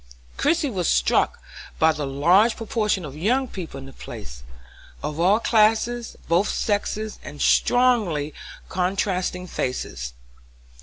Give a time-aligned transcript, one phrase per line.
[0.35, 1.39] Christie was struck
[1.77, 4.41] by the large proportion of young people in the place,
[5.03, 8.33] of all classes, both sexes, and strongly
[8.67, 10.13] contrasting faces.